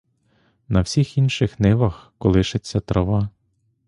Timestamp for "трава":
2.79-3.29